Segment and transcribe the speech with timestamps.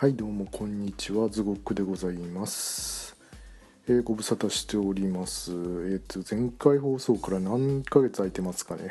[0.00, 1.28] はいどうもこんにちは。
[1.28, 3.14] ズゴックでございます、
[3.86, 5.52] えーご無沙汰しております。
[5.92, 8.90] えっ、と前回放送から何ヶ月空いてますかね。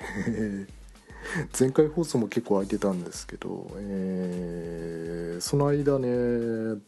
[1.60, 6.80] 前回放送も結構空いてたんですけど、えーその間ね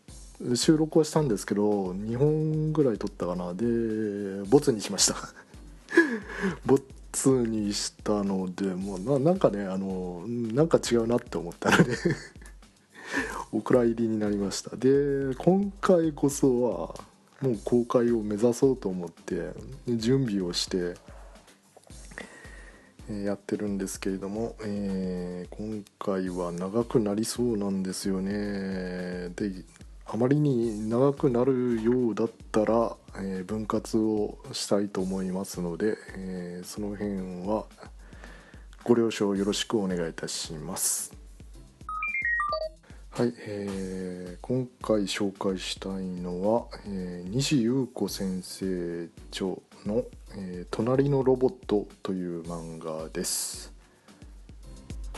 [0.53, 3.55] 収録はしたんですけど2本ぐらい撮ったかな。
[3.55, 5.15] でボツにしました。
[6.67, 6.77] ボ
[7.11, 11.95] ツにしたのでもうななんかねあのなんか違うなって思ったので。
[13.51, 14.75] お蔵入りになりました。
[14.75, 16.71] で今回こそは
[17.41, 19.51] もう公開を目指そうと思って
[19.87, 20.95] 準備をして
[23.09, 29.29] やってるんですけれども、えー今回は長くなりそうなんですよね。
[29.35, 29.65] で
[30.05, 37.65] あまりに長くなるようだったら、えー分割をしたいと思いますので、えーその辺は
[38.83, 41.20] ご了承よろしくお願いいたします。
[43.11, 50.05] はい、えー今回紹介したいのは、えー西優子先生著の、
[50.37, 53.73] えー隣のロボット」という漫画です、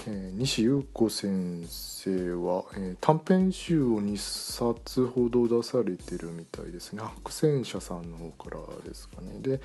[0.07, 7.03] えー西優子先生は、えー短編集を2冊ほど出されてるみたいですね。
[7.03, 9.39] 白戦車さんの方からですかね。
[9.39, 9.61] で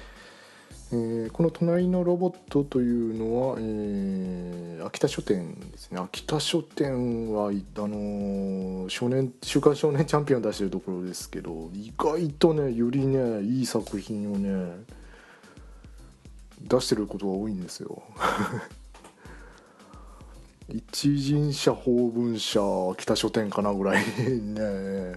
[0.91, 6.01] えーこの「隣のロボット」というのは、えー秋田書店ですね。
[6.01, 14.85] 秋田書店はあのー少年「週刊少年チャンピオン」出してるところですけど意外とねよりねいい作品をね
[16.63, 18.03] 出してることが多いんですよ。
[20.73, 22.61] 一人社法文社
[22.93, 24.05] 秋田書店かなぐらい
[24.41, 25.17] ね。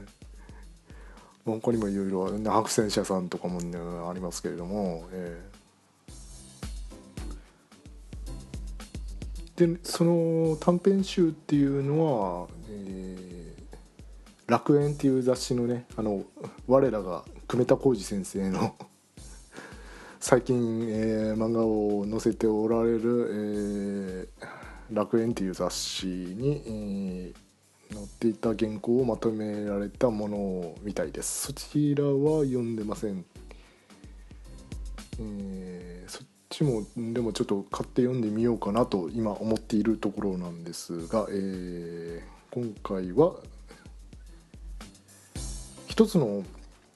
[1.45, 5.50] 他にもいろいろ白戦車さんとかもねありますけれども、ええ
[9.67, 13.41] でその短編集っていうのは、えー
[14.47, 16.25] 楽園っていう雑誌のねあの
[16.67, 18.75] 我らが久米田浩二先生の
[20.19, 24.61] 最近、えー漫画を載せておられる、えー
[24.93, 31.47] 楽園っていう雑誌に、えー載っていた原稿をまとめられたものみたいです。
[31.47, 33.23] そちらは読んでません、
[35.19, 43.35] えーそちもでもちょっと買って読んでみようかなと今思っているところなんですが、えー今回は
[45.87, 46.43] 一つの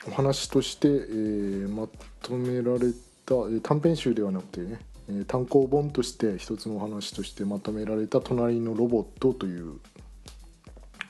[0.06, 1.88] お話として、えーま
[2.22, 2.92] とめられ
[3.26, 4.80] た短編集ではなくてね、
[5.28, 9.80] 単行本として一つのお話としてまとめられた「隣のロボット」という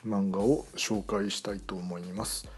[0.06, 2.48] 漫画を紹介したいと思います。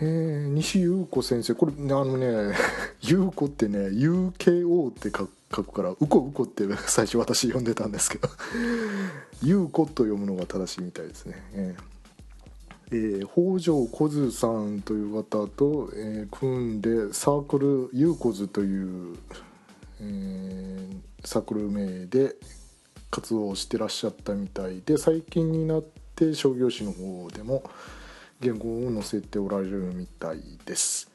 [0.00, 0.48] えー。
[0.48, 1.54] 西優子先生。
[1.54, 2.54] これあのね
[3.02, 8.28] 優子ってね UKO って書く書くから「うこうこ」って最初私読んでたんですけど。
[9.42, 11.42] 優子と読むのが正しいみたいですね。
[11.52, 12.00] えー
[12.92, 13.24] え。
[13.24, 19.16] ー北条小津さんという方と、えー組んでサークル「ゆうこず」という、
[20.00, 22.36] えーサークル名で
[23.10, 25.84] 活動をしてらっしゃったみたいで最近になっ
[26.14, 27.62] て商業誌の方でも
[28.42, 31.10] 原稿を載せておられるみたいです。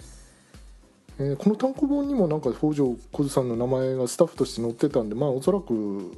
[1.18, 6.12] えーこの単行本にもなんか北条小津さんの名前がスタッフとして載ってたんでまあおそらく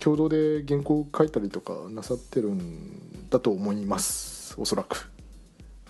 [0.00, 4.54] 共同で原稿を書いたりとかなさってるんだと思います。
[4.58, 5.10] おそらく。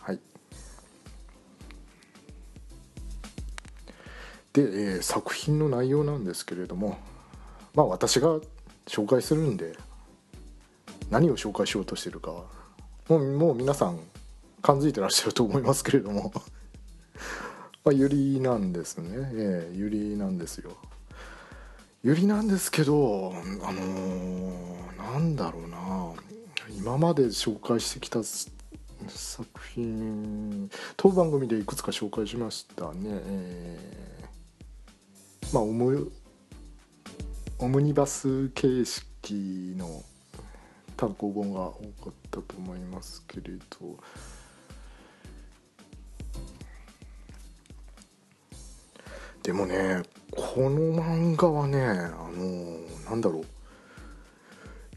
[0.00, 0.20] はい。
[4.53, 6.99] で、えー作品の内容なんですけれども
[7.75, 8.41] まあ私が
[8.87, 9.76] 紹介するんで
[11.11, 12.32] 何を紹介しようとしてるか
[13.09, 14.00] もうもう皆さん
[14.63, 16.33] 感づいてらっしゃると思いますけれども。
[17.85, 20.77] まあ、ユリなんですね、ええユリなんですよ。
[22.03, 23.33] ユリなんですけど
[23.65, 26.13] あのーなんだろうな。
[26.77, 36.13] 今まで紹介してきた作品当番組でいくつか紹介しましたね、えーまあオム
[37.59, 40.03] オムニバス形式の
[40.97, 41.73] 単行本が多
[42.05, 43.97] かったと思いますけれど。
[49.49, 53.45] でもねこの漫画はねあのなんだろう。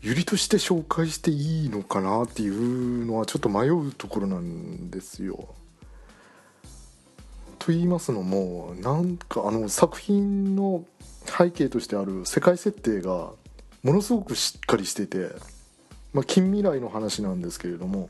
[0.02, 5.56] ゆりとして紹介していいのかなっていうのはちょっと迷うところなんですよ。
[7.60, 10.84] と言いますのもなんかあの作品の
[11.26, 13.32] 背景としてある世界設定が
[13.84, 15.30] ものすごくしっかりしてて、
[16.12, 18.10] まあ、近未来の話なんですけれども、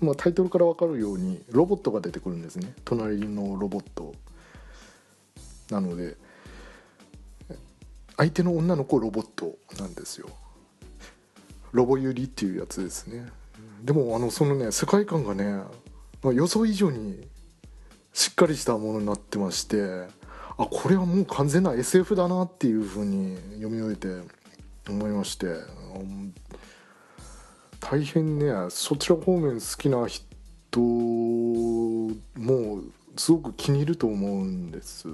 [0.00, 2.72] まあ、タイトルから分かるようにロボットが出てくるんですね。
[2.84, 4.12] 隣のロボット。
[5.70, 6.16] なので
[8.16, 10.28] 相手の女の子ロボットなんですよ。
[11.72, 13.26] ロボユリっていうやつですね、
[13.82, 15.62] でもあのそのね世界観がね、
[16.24, 17.28] 予想以上に
[18.12, 20.06] しっかりしたものになってまして
[20.56, 24.08] あこれはもう完全な SF だなっていうふうに読み終えて
[24.90, 25.46] 思いまして
[27.80, 32.80] 大変ねそちら方面好きな人も
[33.16, 35.08] すごく気に入ると思うんです。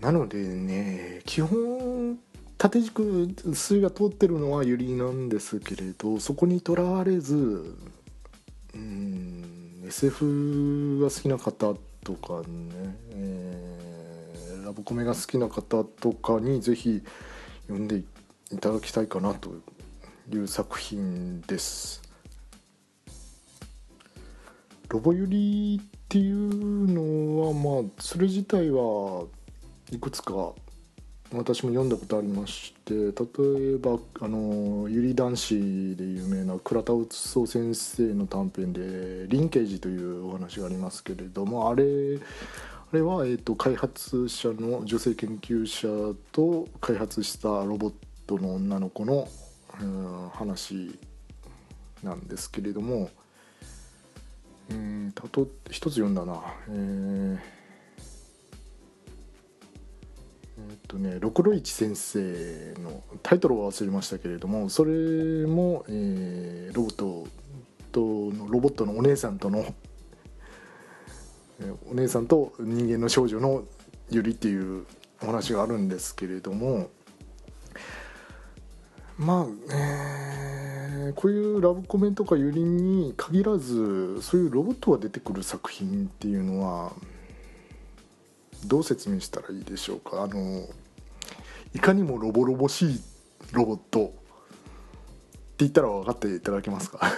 [0.00, 2.18] なのでね基本
[2.58, 7.76] 縦軸水が通ってるのはユリなんですけれどそこにとらわれず
[8.74, 17.02] うん SF が好きな方とかね、えー、ラブコメが好きな方とかに是非
[17.68, 18.02] 読んで
[18.50, 19.50] いただきたいかなと
[20.32, 22.02] いう作品です。
[24.88, 29.26] ロボユリっていうのはまあそれ自体は
[29.92, 30.52] いくつか
[31.32, 33.04] 私も読んだことありまして例
[33.74, 41.84] えばあのゆり男子で有名な倉田うつそ先生の短編で「リンケージ」というお話がありますけれどもあれ
[42.92, 47.94] あれは、えーと、開発者の女性研究者と開発したロボッ
[48.28, 49.28] トの女の子の、
[49.80, 50.96] うん、話
[52.02, 53.10] なんですけれども
[54.70, 56.42] うんたと一つ読んだな。
[56.68, 57.55] えー
[60.58, 67.26] えっとね六郎一先生のタイトルは忘れましたけれどもそれも、えー、ロボット
[67.92, 68.00] と
[68.34, 69.64] のロボットのお姉さんとの
[71.90, 73.64] お姉さんと人間の少女の
[74.10, 74.86] ゆりっていう
[75.22, 76.90] お話があるんですけれども
[79.18, 86.92] まあ、えー、こういうラブコメとかゆりに限らずそういうロボットが出てくる作品っていうのは
[88.66, 90.22] どう説明したらいいでしょうか？
[90.22, 90.68] あの
[91.74, 93.00] いかにもロボロボしい
[93.52, 94.14] ロボットって
[95.58, 97.00] 言ったら分かっていただけますか？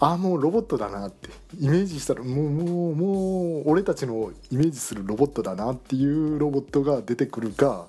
[0.00, 1.28] ああもうロボットだなって。
[1.58, 7.88] イメージしたらもうもうもう俺たちのイメージするロボットだなっていうロボットが出てくるか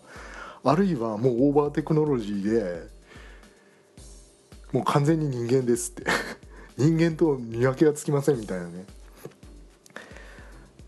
[0.64, 2.88] あるいはもうオーバーテクノロジーで
[4.72, 6.06] もう完全に人間ですって。
[6.78, 8.86] 人間と見分けがつきませんみたいなね。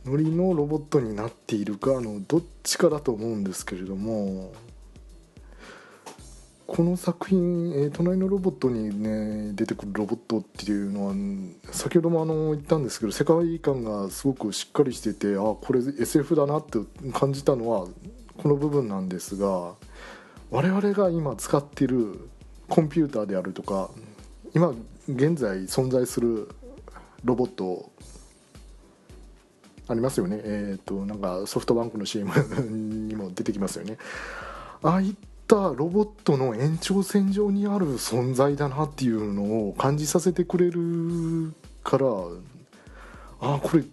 [0.06, 4.54] ノリのロボットになっているかのどっちかだと思うんですけれども
[6.66, 11.14] この作品、えー、隣のロボットにね出てくるロボットっていうのは
[11.72, 16.80] 先ほどもあの言ったんですけど世界観がすごくしっかりしててあこれ SF だなって
[17.12, 17.88] 感じたのは
[18.38, 19.74] この部分なんですが
[20.50, 22.30] 我々が今使っている
[22.70, 23.90] コンピューターであるとか
[24.56, 24.74] 今
[25.10, 26.48] 現在存在する
[27.26, 27.91] ロボット
[29.92, 32.32] ありますよねえっ、ー、となんかソフトバンクの CM
[33.08, 33.98] にも出てきますよね
[34.84, 35.16] ああいっ
[35.48, 42.08] たロボットの延長線上にある存在だなっていうのを感じさせてくれるから
[43.42, 43.84] ああこれ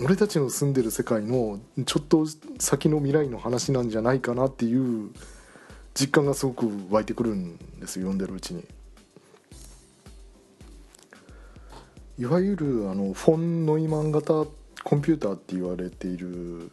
[0.00, 2.26] 俺たちの住んでる世界のちょっと
[2.58, 5.10] 先の未来の話なんじゃないかなっていう
[5.94, 8.64] 実感がすごく湧いてくるんです読んでるうちに。
[12.16, 14.46] いわゆるあのフォン・ノイマン型
[14.84, 16.70] コンピューターって言われている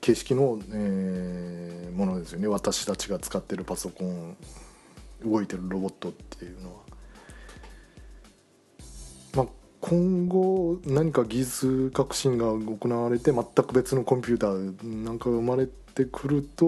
[0.00, 4.36] 形式の、えー、ものですよね私たちが使ってるパソコン
[5.24, 6.80] 動いてるロボットっていうのは。
[9.34, 9.46] まあ、
[9.80, 16.64] 今後何か技術革新が行われて全く別のコンピューターなんか生まれてくると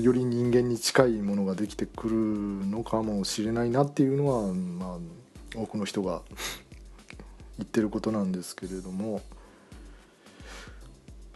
[0.00, 2.16] より人間に近いものができてくる
[2.68, 4.98] のかもしれないなっていうのは、ま
[5.56, 6.22] あ、多くの人が
[7.58, 9.20] 言ってることなんですけれども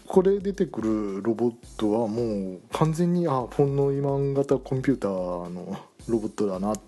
[0.07, 6.81] これ出てくるロボットはもう完全にあフォンノイマン型コンピューターのロボットだなっ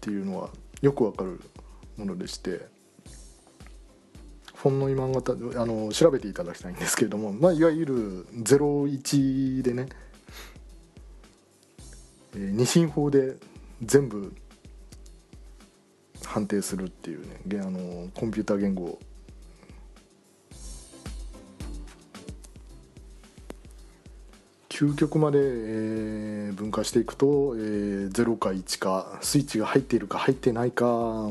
[0.00, 1.40] ていうのはよくわかる
[1.96, 2.60] ものでして
[4.54, 9.88] フォンノイマン型あの調べていただきたいんですけれども、まあ、いわゆる01でね、
[12.36, 13.36] え、二進法で
[13.82, 14.32] 全部
[16.28, 18.98] 判定するっていうねあのコンピューター言語。
[24.68, 31.28] 究極まで、えー、分化していくと、えー、0か1かスイッチが入っているか入ってないか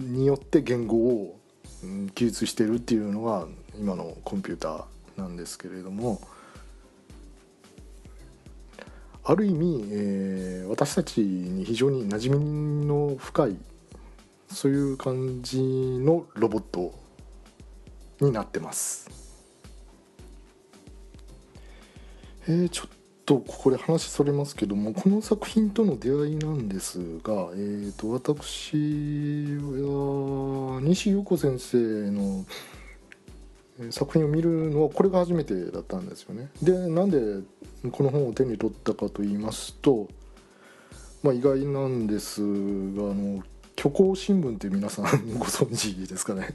[0.00, 1.38] によって言語を、
[1.84, 3.46] うん、記述してるっていうのが
[3.78, 6.20] 今のコンピューターなんですけれども。
[9.24, 13.56] ある意味、えー、私たちに非常に馴染みの深い
[14.52, 16.92] そういう感じのロボット
[18.20, 19.10] になってます
[22.48, 22.90] えー、ちょっ
[23.24, 28.76] とここで話それますけどもこの作品との出会いなんですが、えーと、私
[29.60, 32.44] は西優子先生の
[33.90, 36.50] 作品を見るのはこれが初めてだったんですよね。
[36.62, 37.42] でなんで
[37.90, 40.08] この本を手に取ったかと言いますと、
[41.22, 43.42] まあ、意外なんですがあの
[43.82, 45.04] 虚構新聞って皆さん
[45.38, 46.54] ご存知ですかね？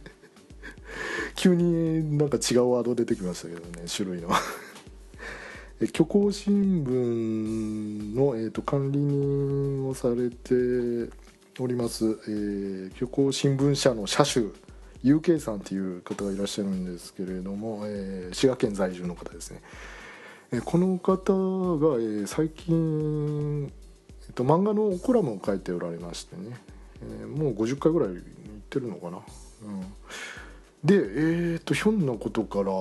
[1.36, 4.30] 急になんか違うワード出てきましたけどね種類の。
[5.94, 11.12] 虚構新聞の、えーと、管理人をされて
[11.60, 14.54] おります、えー、虚構新聞社の社主
[15.04, 19.62] UK さんっていう方がいらっしゃるんですけれども、えー、滋賀県在住の方ですね、
[20.54, 23.70] えー、この方が、え、最近、
[24.30, 26.58] えーと、漫画のコラムを書いておられましてね、
[27.02, 28.22] えー、もう50回ぐらい行っ
[28.70, 29.20] てるのかな、
[29.64, 29.82] うん、
[30.84, 32.72] でえーとひょんなことから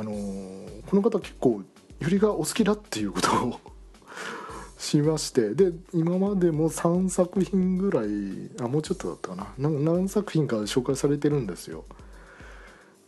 [0.00, 1.62] あのー、この方結構
[2.00, 3.60] ゆりがお好きだっていうことを
[4.78, 9.68] しましてで今までも3作品ぐらいあもうちょっとだったかな。
[9.68, 11.84] 何作品か紹介されてるんですよ。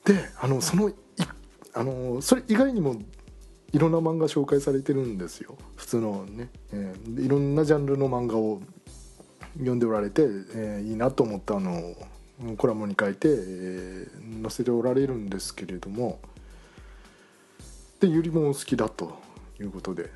[0.04, 0.90] であのその
[1.74, 2.96] あのそれ以外にも
[3.72, 5.56] いろんな漫画紹介されてるんですよ。
[5.76, 8.60] 普通のね、えー、いろんなジャンルの漫画を
[9.58, 11.94] 読んでおられて、えー、いいなと思ったの
[12.56, 16.20] コラムに書いて、えー、載せておられるんですけれども
[18.00, 19.18] でゆりも好きだと
[19.60, 20.10] いうことで。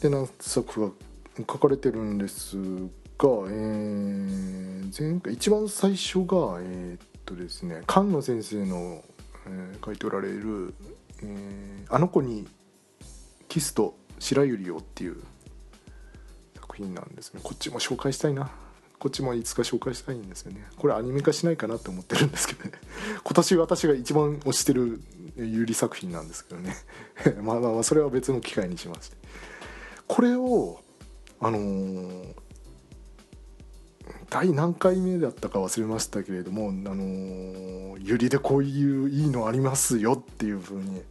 [0.00, 0.92] で何作が
[1.38, 9.02] 書かれてるんですが、えー、前回一番最初がえー、っとですね菅野先生の、
[9.46, 10.74] えー、書いておられる、
[11.22, 12.46] えー「あの子に
[13.48, 15.16] キスと白百合を」っていう
[16.74, 17.40] 作品なんですね。
[17.42, 18.50] こっちも紹介したいな。
[18.98, 20.66] こっちもいつか紹介したいんですよね。
[20.76, 22.72] これアニメ化しないかなって思ってるんですけどね。
[23.22, 25.00] 今年私が一番推してる
[25.36, 26.74] 有利作品なんですけどね。
[27.42, 29.16] まあまあそれは別の機会にしまして。
[30.08, 30.80] これを
[31.40, 32.34] あのー、
[34.30, 41.02] 第何回目だったか忘れましたけれども、あのー、ゆりでこういういいのありますよっていう風に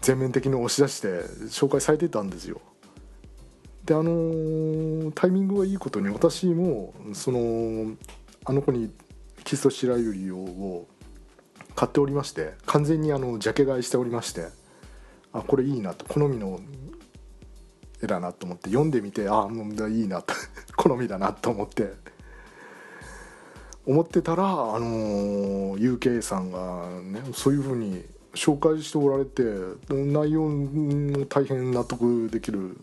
[0.00, 1.08] 全面的に押し出して
[1.48, 2.60] 紹介されてたんですよ。
[3.88, 7.96] であのタイミングはいいことに私もその
[8.44, 8.92] あの子に
[9.44, 10.86] キスと白百合を
[11.74, 14.48] 買っておりまして完全にあのジャケ買いしておりまして
[15.32, 16.60] あこれいいなと好みの
[18.02, 20.34] 絵だなと思って読んでみてああもういいなと
[20.76, 21.94] 好みだなと思って
[23.86, 28.04] 思ってたらあの UK さんがねそういうふうに
[28.34, 29.42] 紹介しておられて
[29.88, 32.76] 内容も大変納得できる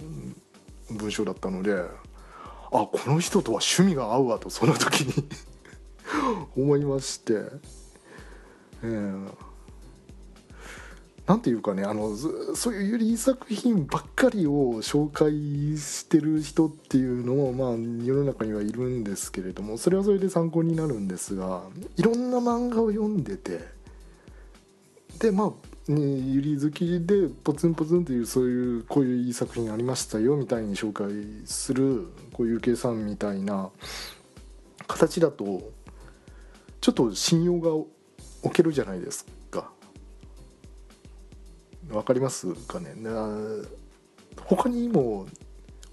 [0.92, 5.28] 文章だったのであこの人とは趣味が合うわとその時に。
[6.56, 7.34] 思いまして、
[8.84, 9.32] えー、
[11.28, 12.16] なんていうかねあの
[12.56, 15.32] そういうゆり作品ばっかりを紹介
[15.78, 21.64] してる人っていうのも、まあ、世の中にはいるんですけれどもそれはそれで参考になるんですが
[21.98, 23.75] いろんな漫画を読んでて
[25.20, 25.52] でまあ
[25.92, 31.14] ね、ゆり好きでポツンポツンっていうそういうこういういい作品ありましたよみたいに紹介
[31.46, 33.70] するこういう計算みたいな
[34.88, 35.72] 形だと
[36.82, 37.90] ちょっと信用が置
[38.52, 39.72] けるじゃないですか。
[41.92, 42.96] わかりますかね？
[44.42, 45.28] 他にも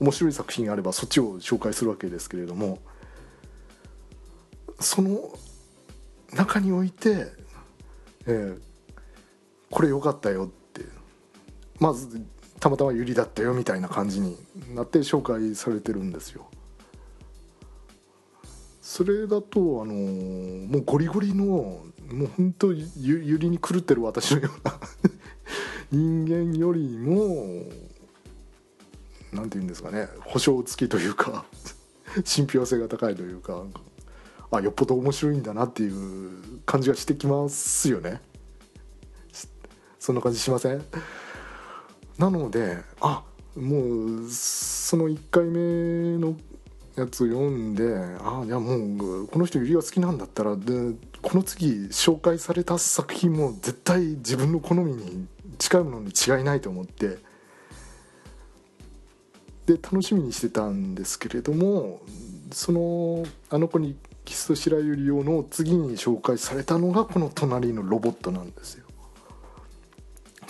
[0.00, 2.78] 面白い作品あればそっちを紹介するわけですけれども
[4.80, 5.38] その
[6.32, 7.26] 中において、
[8.26, 8.60] えー、
[9.72, 10.82] これ良かったよって
[11.80, 12.22] まず
[12.60, 14.36] たまたまユリだったよみたいな感じに
[14.74, 16.46] なって紹介されてるんですよ。
[18.82, 24.78] それだとあのもうゴリゴリのもう本当ゆゆりに狂ってる私のような
[25.90, 27.64] 人間よりも
[29.32, 31.46] 何て言うんですかね保証付きというか
[32.24, 33.64] 信憑性が高いというか
[34.50, 38.20] あよっぽど面白いんだなっていう感じがしてきますよね。
[40.02, 40.84] そんな感じしません？
[42.18, 43.22] なのであ
[43.54, 46.34] もうその1回目の
[46.96, 47.84] やつを読んで
[48.20, 57.18] あいやもうこの人ゆりが好きなんだったらでこの次紹介された作品も絶対自分の好みに近いものに違いないと思って
[59.66, 62.02] で楽しみにしてたんですけれども
[62.50, 68.86] そのあの子にキスと白百合用の次に紹介されたのがこの隣のロボットなんですよ。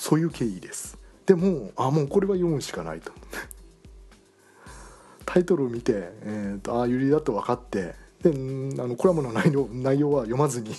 [0.03, 0.99] そういう経緯です。
[1.27, 3.13] でもあもうこれは読むしかないと。
[5.25, 5.93] タイトルを見て、
[6.23, 8.33] えーと、ああゆりだと分かってであ
[8.89, 10.75] のコラムの内容内容は読まずに。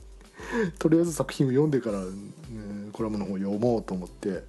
[0.78, 4.44] とりあえず作品を読んでから、え、コラムの方を読もうと思って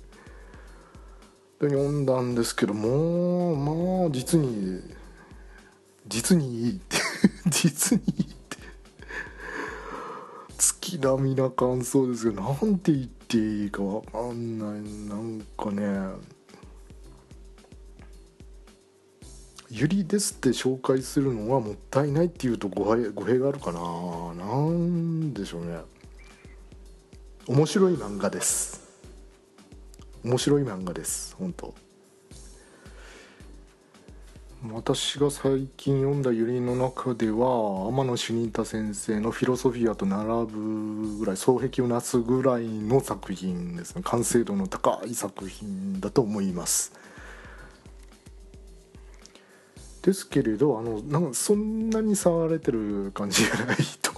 [1.62, 4.82] 読んだんですけどもまあ実に
[6.08, 6.98] 実にいいって。
[7.50, 8.58] 実にいいって。
[10.58, 14.70] 月並みな感想ですけどなんて言っていいかわかんない。
[15.10, 16.14] なんかね
[19.70, 23.80] ゆりですって紹介するのはもったいないっていうと語弊語弊があるかな。
[24.36, 25.80] なんでしょうね。
[27.48, 28.82] 面白い漫画です。
[30.24, 31.74] 面白い漫画です本当。
[34.72, 44.02] 私が最近読んだゆりの中では天野主任太先生の「フィロソフィア」と並ぶぐらい双璧をなすぐらいの作品ですね。
[44.06, 46.94] 完成度の高い作品だと思います。
[50.02, 54.14] ですけれどあのなんかそんなに触れてる感じがないと。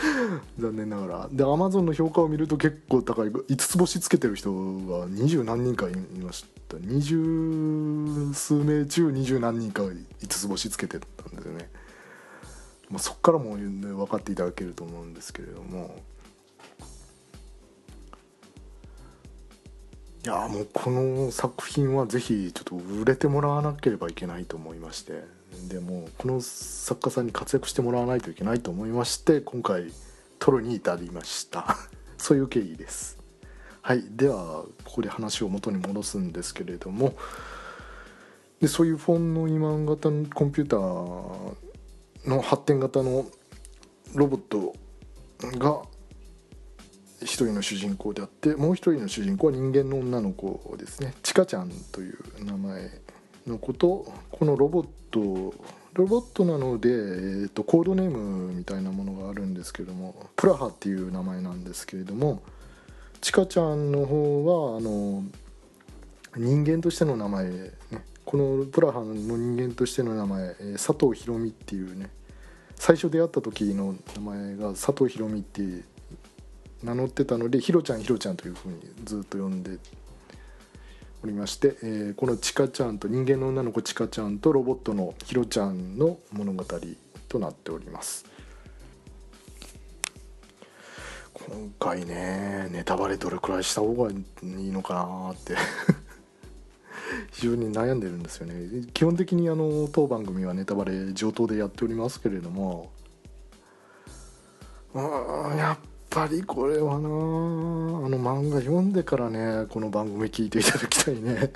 [0.58, 1.28] 残念ながら。
[1.30, 3.28] でアマゾンの評価を見ると結構高い。
[3.28, 11.70] 5つ星つけてる人が二十何人かいました二十数名中二十何人か5つ星つけてたんですよね、
[12.90, 16.02] まあ、そこからも、ね、分かっていただけると思うんですけれども。
[20.24, 25.24] いやもうこの作品はぜひちょっと売れてもらわなければいけないと思いまして。
[25.68, 29.92] でもこの作家さんに活躍してもらわないといけないと思いまして今回
[30.38, 31.76] 取るに至りました。
[32.18, 33.23] そういう経緯です。
[33.86, 37.12] はいではここで話を元に戻すんですけれども
[38.58, 43.26] でそういうフォンのイマン型のコンピューターの発展型の
[44.14, 44.74] ロボット
[45.58, 45.82] が
[47.20, 51.12] 一人の主人公であってもう一人の主人公は人間の女の子ですね。
[51.22, 52.90] ちかちゃんという名前
[53.46, 55.52] の子とこのロボット
[55.92, 62.42] ロボットなので、えーと、コードネームみたいなものがあるんですけどもプラハっていう名前なんですけれども
[63.24, 65.24] ちかちゃんの方はあの
[66.36, 67.70] 人間としての名前、ね、
[68.22, 72.10] このプラハの人間としての名前佐藤ひろみっていうね。
[72.76, 75.62] 最初出会った時の名前が佐藤ひろみって
[76.82, 79.78] 名乗ってたのでひろちゃんひろちゃんというふうにずっと呼んで
[81.22, 86.62] おりまして、えー、このちかちゃんと人間の女の子ちかちゃんとロボットのひろちゃんの物語
[87.30, 88.33] となっております。
[91.46, 95.54] 今回ねネタバレどれくらいした方がいいのかなって。
[97.32, 98.86] 非常に悩んでるんですよね。
[98.94, 102.90] 基本的にあの当番組はネタバレ上等でやっておりますけれども。
[104.94, 105.78] うんやっ
[106.08, 111.52] ぱりこれはなあの漫画読んでからねこの番組聞いていただきたいね。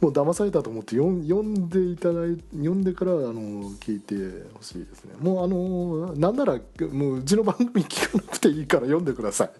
[0.00, 4.14] もう騙されたと思って読んでいただい読んでからあの聞いて
[4.54, 5.14] ほしいですね。
[5.20, 6.58] もうあのなんなら
[6.90, 9.50] もううちの番組聞かなくていいから読んでください。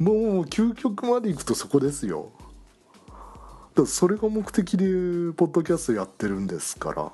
[0.02, 2.30] もう究極までいくとそこですよ。
[3.74, 4.86] だそれが目的で
[5.34, 7.12] ポッドキャストやってるんですから。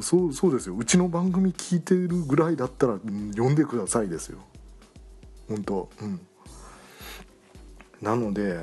[0.00, 0.76] そうそうですよ。
[0.76, 2.98] うちの番組聞いてるぐらいだったら
[3.32, 4.38] 読んでくださいですよ。
[5.48, 5.90] 本当。
[6.00, 6.20] うん。
[8.00, 8.58] なので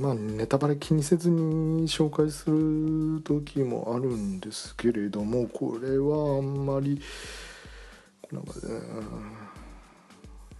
[0.00, 7.00] まあネタバレ気にせずに紹介する時もあるんですけれどもこれはあんまり
[8.30, 8.54] なんか、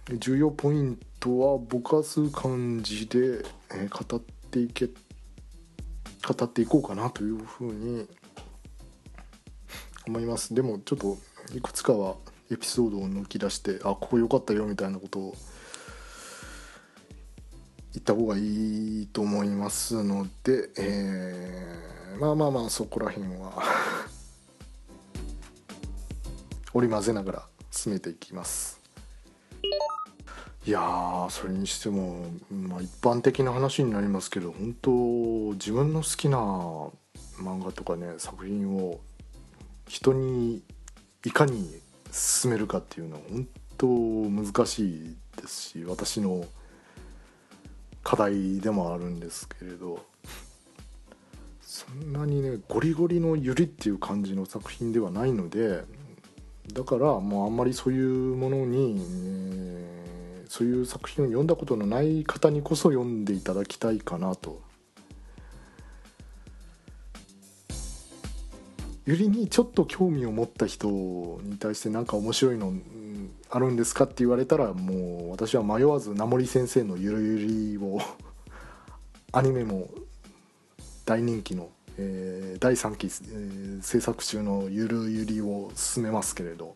[0.09, 4.19] ね、重要ポイントはぼかす感じで、え語っ
[4.51, 8.07] ていけ語っていこうかなというふうに
[10.07, 10.53] 思います。
[10.53, 11.17] でもちょっと
[11.55, 12.15] いくつかは
[12.51, 15.35] エピソードを抜き出してあここ良かったよみたいなことを
[17.95, 23.53] 言った方がいいと思いますので、えー、まあまあまあそこら辺は
[26.73, 28.81] 織り交ぜながら進めていきます。
[30.65, 34.91] いやそれにしても、まあ、一般的な話になりますけど本当
[35.53, 36.39] 自分の好きな
[37.37, 38.99] 漫画とかね作品を
[39.87, 40.63] 人に
[41.23, 41.79] いかに
[42.11, 46.47] 進めるかっていうのは本当難しいですし私の
[48.05, 50.05] 課題でもあるんですけれど
[51.59, 55.83] そんなにねゴリゴリのゆりっていう感じの作品ではないので
[56.71, 64.61] だからもうあんまりそういうものに、えそういう作品を読んだことのない方にこそ読んでいただきたいかなと。
[69.05, 70.87] ゆりにちょっと興味を持った人
[71.43, 72.73] に対して何か面白いの
[73.49, 77.99] あるんですかって言われたらもう私は迷わず名森先生の「ゆるゆり」を
[79.31, 79.89] アニメも
[81.05, 86.75] 大人気の、えー、第3期、えー、制作中の「ゆるゆり」を進めますけれど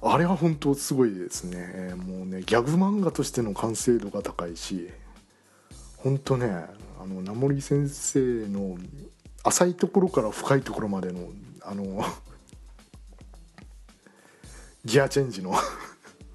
[0.00, 1.92] あれは本当すごいですね。
[1.96, 4.88] もうねギャグ漫画としての完成度が高いし
[5.96, 6.66] 本当ね
[7.00, 8.78] あの名森先生の
[9.42, 11.28] 浅いところから深いところまでの
[11.62, 12.04] あの
[14.88, 15.54] ギアチェンジの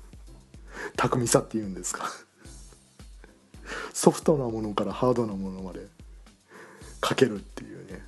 [0.95, 2.09] 巧みさっていうんですか。
[3.93, 5.87] ソフトなものからハードなものまで
[7.03, 8.05] 書けるっていうね。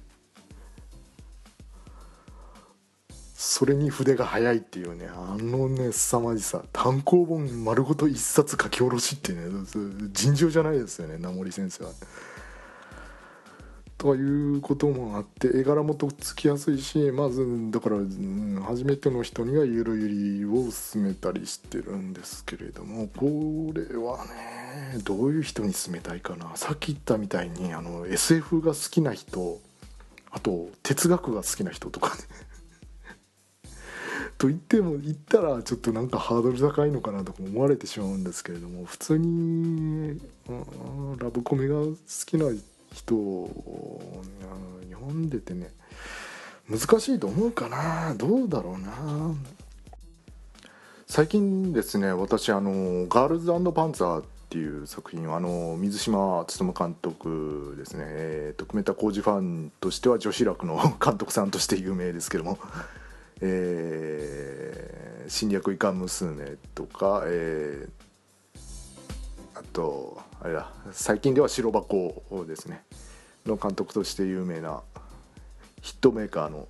[3.34, 5.08] それに筆が速いっていうね。
[5.08, 6.64] あのね凄まじさ。
[6.72, 9.46] 単行本丸ごと一冊書き下ろしってね。
[10.12, 11.18] 尋常じゃないですよね。
[11.18, 11.92] 名森先生は。
[13.98, 26.52] ということもあって絵柄もとっつきやすいしまずだから、うん、初めての人にはゆるゆりを勧めたりしてるんですけれどもこれはねどういう人に勧めたいかな。
[26.56, 29.62] さっき言ったみたいにあの SF が好きな人
[30.30, 32.24] あと哲学が好きな人とかね。
[34.38, 44.22] と言っても言ったらちょっとなんかハードル高いのかなとか思われてしまうんですけれども普通にうんラブコメが好きな人人を
[44.90, 45.70] 読んでてね
[46.70, 48.16] 難しいと思うかな。
[48.16, 49.36] どうだろうな。
[51.06, 62.58] 最近ですね私あの「ガールズパンツァー」っていう作品あの水島勉監督ですね、えーと、久米田浩二ファンとしては女子楽の 監督さんとして有名ですけども。
[63.42, 70.72] えー、侵略いかん娘とか、えー、あとあれだ。
[70.92, 72.84] 最近では白箱ですね。
[73.48, 74.84] の監督として有名な
[75.82, 76.68] ヒットメーカーの、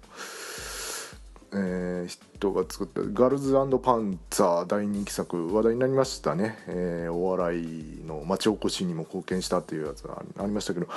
[1.51, 10.87] えー、人が作った「ガールズパンツァー」大人気作話題になりましたね、えー、お笑いの町おこしにも貢献したっていうやつがありましたけど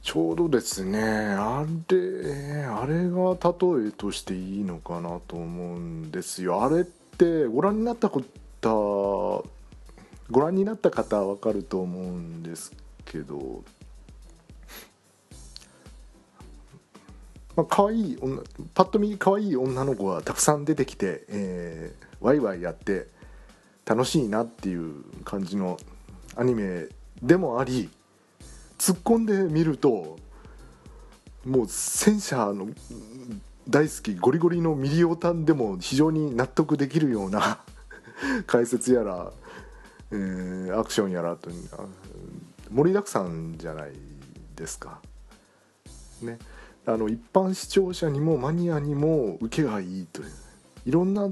[0.00, 6.62] ちょうどですねあれあれが例えとしていいのかなと思うんですよ。
[6.62, 8.22] あれってご覧になったこ
[8.60, 9.59] と
[10.30, 12.72] ご覧になった方は分かると思うんです
[13.04, 13.64] けど
[17.56, 18.42] まあ可愛い女
[18.74, 23.08] パッと見可愛い女の子がたくさん出てきて、えー、ワイワイやって
[23.84, 25.78] 楽しいなっていう感じの
[26.36, 26.86] アニメ
[27.22, 27.90] でもあり
[28.78, 30.18] 突っ込んでみると
[31.44, 32.68] もう戦車の
[33.68, 37.60] 大好きゴリゴリのミリオタンでも非常に納得できるような
[38.46, 39.32] 解説やら、
[40.12, 41.50] えー、アクションやらと
[42.70, 43.92] 盛りだくさんじゃない
[44.56, 45.00] ですか。
[46.22, 46.38] ね、
[46.86, 50.30] あの一般視聴者にもマニアにも受けがいいという。
[50.86, 51.28] いろんな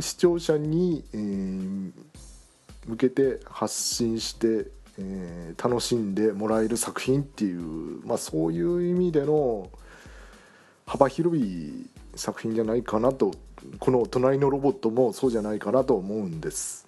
[0.00, 1.92] 視聴者に、えー、
[2.86, 9.68] 向けて発信してえー、楽しんでもらえる作品っていう、まあ、そういう意味での
[10.86, 13.32] 幅広い作品じゃないかなと。
[13.80, 16.85] この「隣のロボット」もそうじゃないかなと思うんです。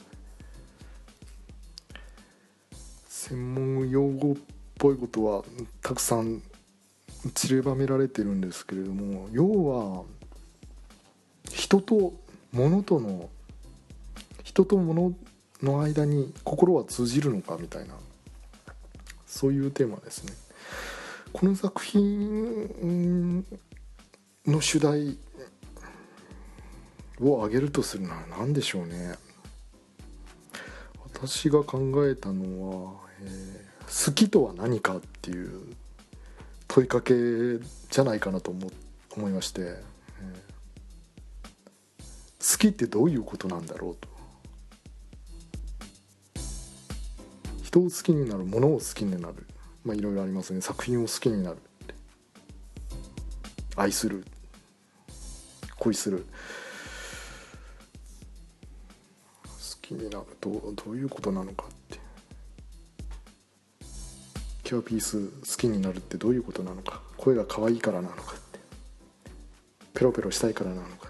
[3.28, 4.36] 専門用語っ
[4.78, 5.44] ぽいことは
[5.82, 6.40] たくさん
[7.34, 10.04] 散りばめられてるんですけれども要は
[11.52, 12.14] 人と
[12.52, 13.28] 物との
[14.44, 15.12] 人と物
[15.62, 17.94] の間に心は通じるのかみたいな
[19.26, 20.32] そういうテーマですね。
[21.32, 23.44] この作品
[24.46, 25.18] の主題
[27.20, 29.16] を挙げるとするなら何でしょうね。
[31.12, 33.07] 私が考えたのは、
[34.06, 35.74] 好きとは何かっていう
[36.68, 38.70] 問いかけじゃないかなと思
[39.16, 44.08] 思いまして、えー、好きってどういうことなんだろうと。
[47.62, 49.46] 人を好きになるものを好きになる。
[49.84, 50.60] まあいろいろありますね。
[50.60, 51.58] 作品を好きになる。
[53.76, 54.24] 愛する。
[55.78, 56.26] 恋する。
[59.44, 59.50] 好
[59.82, 60.26] きになる。
[60.40, 61.66] どうどういうことなのか
[64.68, 68.60] キュアピース好きになるってどういうことなのか声が可愛いからなのかって
[69.94, 71.08] ペロペロしたいからなのか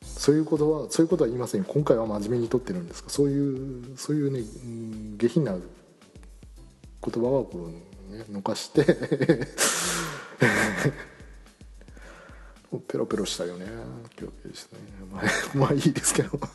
[0.00, 4.40] そういうことはそういうことは言いません今回は真面目にとってるんですがそういうそういうね
[5.18, 5.60] 下品な言
[7.02, 7.70] 葉はこ
[8.10, 8.82] う、ね、のかして。
[12.88, 13.66] ペロペロしたよね。
[14.18, 15.22] 今日したね、まあ、
[15.54, 16.30] まあいいですけど。
[16.38, 16.48] 好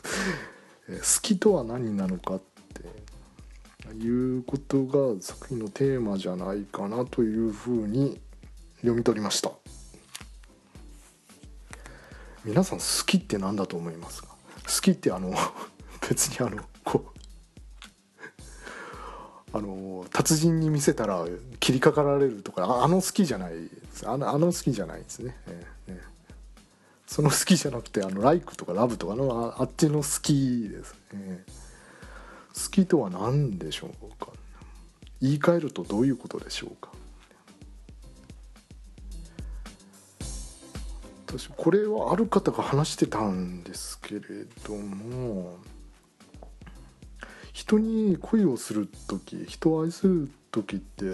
[1.22, 3.11] きとは何なのかって。
[3.90, 8.20] いうことが作品のテーマじゃないかなというふうに
[8.76, 9.50] 読み取りました。
[12.44, 14.28] 皆さん好きって何だと思いますか？
[14.66, 15.32] 好きってあの
[16.08, 17.04] 別にあのこ
[19.52, 21.24] うあの達人に見せたら
[21.60, 23.52] 切りかかられるとかあの好きじゃない
[24.04, 26.00] あのあの好きじゃないですね、えー、
[27.06, 30.94] その好きじゃなくてあの「like」とか「love」とかのあっちの好きです。
[31.12, 31.44] ね
[32.54, 34.30] 好きとは何でしょうか？
[35.20, 36.90] 言い換えるとどういうことでしょうか？
[41.26, 44.20] 私これはある方が話してたんですけれ
[44.66, 45.56] ども
[47.54, 51.06] 人に恋をする時人を愛する時って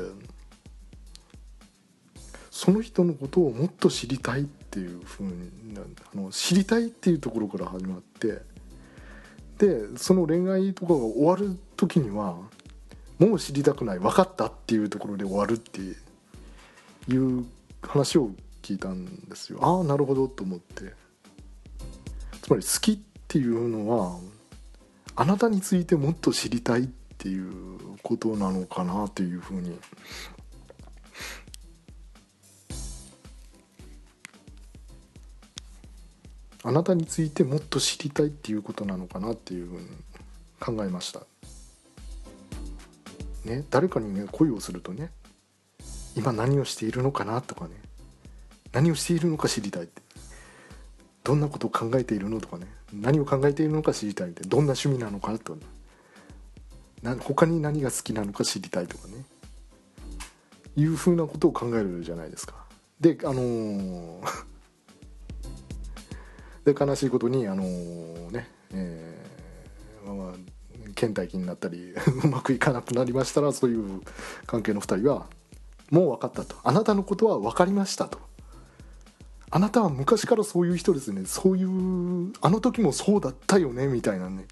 [2.51, 5.79] その人のことをもっと知りたいっていうふうに
[6.12, 8.42] あの知りたいっていうところから始まって
[9.59, 12.37] でその恋愛とかが終わる時には
[13.18, 15.81] もう知りたくない分かったっていうところで終わるって
[17.12, 17.44] いう
[17.83, 18.31] 話を
[18.62, 19.59] 聞いたんですよ。
[19.62, 20.94] ああなるほどと思って。
[22.42, 24.18] つまり好きっていうのは
[25.14, 27.53] あなたについてもっと知りたいっていう
[28.03, 29.79] ことなのかなというふうに
[36.68, 39.87] あなたについてもっと知りたいっていうことなのかなっていうふうに
[40.61, 41.20] 考えました。
[43.46, 45.11] ね、誰かにね恋をするとね
[46.14, 47.70] 今何をしているのかなとかね
[48.70, 50.02] 何をしているのか知りたいって
[51.24, 55.59] どんなことを考えているのとかね何を考えているのか知りたいってどんな趣味なのかとか
[57.00, 59.24] な他に何が好きなのか知りたいとかね
[60.76, 62.57] いうふうなことを考えるじゃないですか。
[63.00, 64.48] であのー
[66.72, 70.33] で悲しいことにあのー、ね、えー、まあ
[70.94, 74.02] 倦怠期になったり うまくいかなくなりましたらそういう
[74.46, 75.26] 関係の2人は
[75.90, 76.57] もう分かったと。
[76.64, 78.18] あなたのことは分かりましたと。
[79.50, 81.24] あなたは昔からそういう人ですね。
[81.24, 84.46] そういうあの時もそうだったよねみたいなね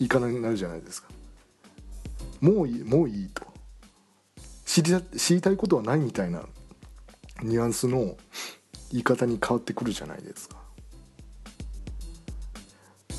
[0.00, 1.08] 言い方になるじゃないですか。
[2.40, 3.44] もういいもういいと。
[4.66, 6.42] 知り知りたいことはないみたいな
[7.42, 8.16] ニュアンスの
[8.90, 10.61] 言い方に変わってくるじゃないですか。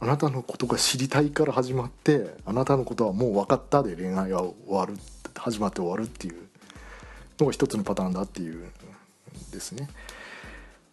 [0.00, 4.98] ー、あなたのことが知りたいから始まってあなたのことはもう分かったで恋愛は終わる
[5.34, 6.36] 始まって終わるっていう
[7.40, 8.70] のが一つのパターンだっていう
[9.50, 9.88] ですね。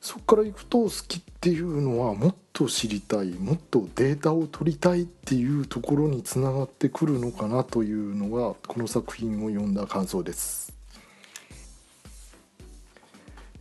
[0.02, 10.72] そこからいくと好きっていうのはもっと知りたいもっとデータを取りたいっていうところにつながってくるのかなというのがこの作品を読んだ感想です、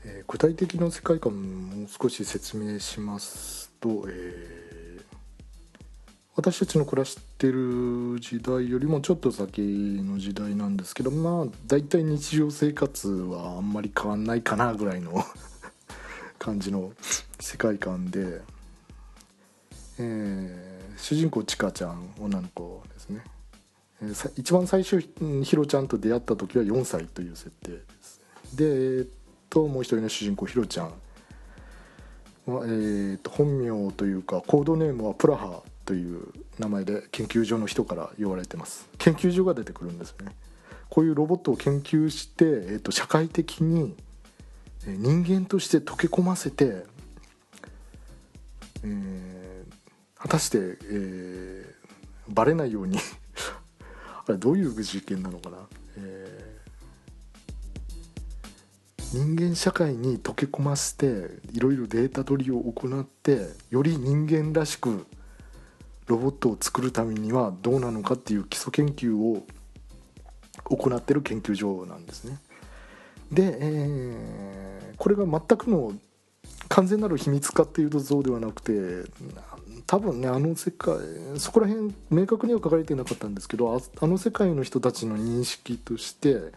[0.04, 4.58] えー、具体的な世界観もう少し説明しますと、えー
[6.38, 15.24] 私たちの暮らしててる時代よりもちょっと先の時代なんですけどまあ大体日常生活はあんまり変わんないかなぐらいの
[16.38, 16.92] 感じの
[17.38, 18.42] 世界観で、
[19.98, 23.22] えー、主人公ちかちゃん女の子ですね、
[24.02, 28.20] えー、一番最初ひろちゃんと出会った時は4歳という設定です。
[28.54, 29.08] でえー、っ
[29.48, 30.92] ともう一人の主人公ひろちゃん。
[32.46, 38.88] は、えー、っと本名というかコードネームはプラハという名前で研究所の人から言われてます。
[38.98, 40.32] 研究所が出てくるんですね。
[40.88, 43.94] こういうロボットを研究して、えー、と社会的に
[44.86, 46.84] 人間として溶け込ませて、
[48.84, 51.74] えー、果たして、えー、
[52.28, 52.98] バレないように。
[54.26, 55.56] あれどういう実験なのかな、
[55.96, 65.06] えー、人間社会に溶け込ませていろいろデータ取りを行ってより人間らしく
[66.08, 69.46] ロボットを作るためにはどうなのかっていう基礎研究を
[70.64, 72.38] 行ってる研究所なんですね。
[73.30, 75.92] で、えー、これが全くの
[76.68, 79.10] 完全なる秘密かっていうとそうではなくて
[79.86, 80.96] 多分ねあの世界
[81.36, 86.52] そこら辺明確には書かれてなかったんですけどあの世界の人たちの認識として、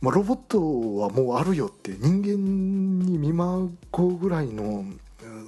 [0.00, 0.58] まあ、ロボット
[0.98, 4.84] はもうあるよって人間に見まごうぐらいの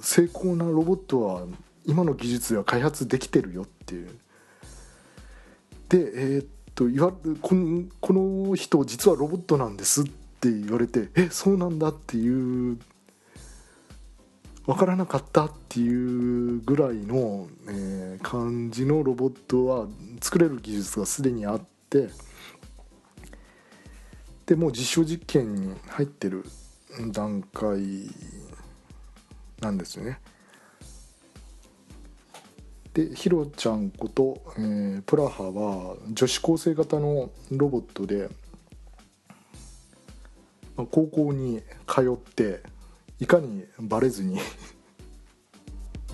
[0.01, 1.45] 精巧なロボットは
[1.85, 4.09] 今の技術では開発できてるよっていう
[5.89, 12.77] でえー、っと言わこのこの人実はロボットなんですって言われてえそうなんだっていう
[14.65, 19.87] 分からなかったっていうぐらいの、えー、感じのロボットは
[20.21, 22.09] 作れる技術がすでにあって
[24.47, 26.45] でもう実証実験に入ってる
[27.11, 27.79] 段階
[29.61, 30.19] なんですよね。
[32.95, 38.29] でヒロちゃんこと、えー、プラハは女子高生型のロボットで、
[40.77, 42.63] まあ、高校に通って
[43.19, 44.39] いかにバレずに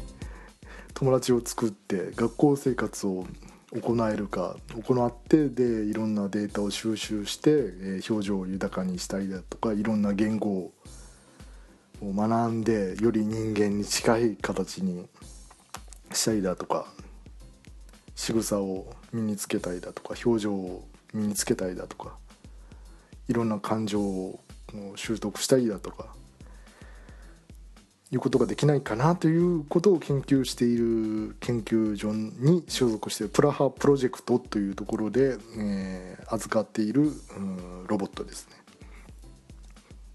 [0.95, 3.27] 友達を作って学校生活を
[3.79, 10.71] 行えるか行ってでいろんなデータを収集して、えー、表情を豊かにしたりだとかいろんな言語を
[12.01, 15.07] 学んでより人間に近い形に
[16.15, 16.85] したりだとか
[18.15, 22.15] 仕草を身につけたりだとか表情を身につけたりだとか
[23.27, 24.39] いろんな感情を
[24.95, 26.07] 習得したりだとか
[28.11, 38.57] いうことができないかなということを研究している研究所に所属しているプラハプロジェクトというところで、えー、預かっている、うん、ロボットですね。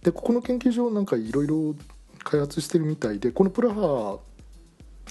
[0.02, 1.74] でここの研究所なんかいろいろ
[2.22, 4.18] 開発してるみたいでこのプラハ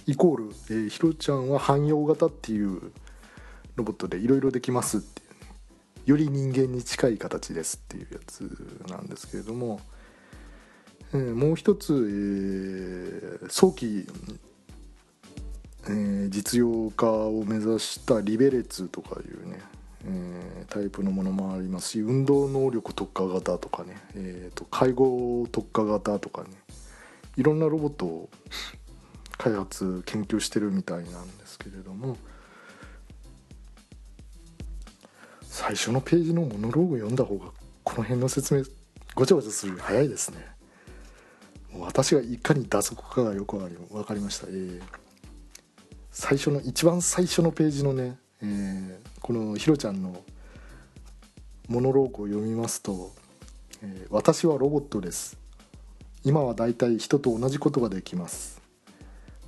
[0.07, 2.91] イコール、えー、ひろちゃんは汎用型っていう
[3.75, 5.35] ロボットでいろいろできますっていう、ね、
[6.05, 8.41] より人間に近い形ですっていうやつ
[8.89, 9.79] なんですけれども、
[11.13, 11.93] えー、もう一つ、
[13.41, 14.07] えー、早期、
[15.87, 19.59] えー、実用化を目指したリベレツとかいうね、
[20.05, 26.49] えー、タイプのものもありますし運動能力特化型とかね、えーと、介護特化型とかね
[27.37, 28.29] いろんなロボットを
[29.37, 32.17] 開発研究してるみたいなんですけれども
[35.41, 37.45] 最初のページのモノローグ読んだ方が
[37.83, 38.63] この辺の説明
[39.15, 40.55] ごちゃごちゃするより早いですね。
[41.79, 44.81] 私がいかに打足かがよく分かりました、えー、
[46.09, 50.21] 最初の一番最初のページのね、えー、このひろちゃんの
[51.67, 53.13] モノローグを読みますと、
[53.81, 55.37] えー、私はロボットです。
[56.23, 58.54] 今はだいたい人と同じことができます。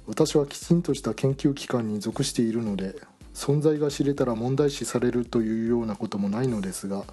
[0.08, 2.96] 私はきちんとした研究機関に属しているので
[3.34, 7.04] 存在が知れたら問題視されるというようなこともないのですが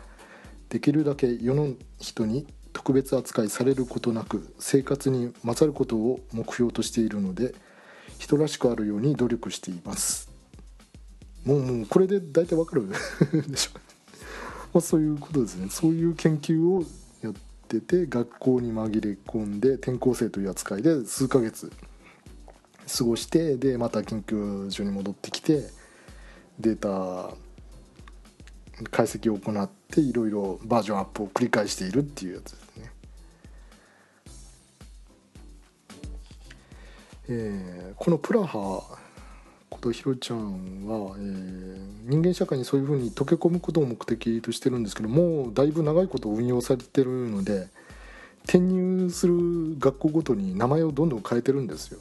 [0.69, 7.55] できるだけ世の人に特別扱いされることなく生活に勝ることを目標としているので
[8.19, 10.31] 人らしくあるように努力しています。
[11.45, 12.89] もうもうこれで大体わかる
[13.49, 13.79] でしょ
[14.73, 15.69] まあそういうことですね。
[15.69, 16.85] そういう研究を
[17.23, 17.35] やっ
[17.69, 21.71] てて学校に紛れ込んで転校生という扱いで数ヶ月
[22.87, 25.65] 過ごしてでまた研究所に戻ってきて
[26.59, 27.35] データ
[28.91, 32.93] 解析を行っていろいろバージョンアップを繰り返しているっていうやつですね。
[37.29, 38.99] えー、このプラハ
[39.71, 47.69] ことひろちゃんは、えー、人間社会にそういうふうに溶け込むことを目的としてるんですけどもうだいぶ長いこと運用されてるので
[48.45, 52.01] 転入する学校ごとに名前をどんどん変えてるんですよ。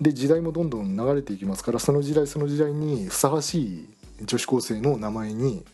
[0.00, 3.88] で時代もどんどん流れていきますからその時代その時代にふさわしい
[4.24, 5.64] 女子高生の名前に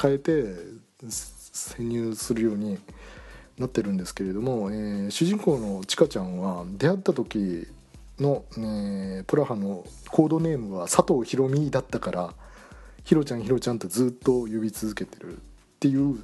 [0.00, 0.44] 変えて
[1.08, 2.78] 潜入するように
[3.58, 7.66] なってるんですけれども、えー、主人公のちかちゃんは出会った時
[8.18, 12.34] の、えー、プラハのコードネームは佐藤ひろみだったから
[13.04, 15.38] ひろちゃんひろちゃんとずっと呼び続けてるっ
[15.80, 16.18] ていう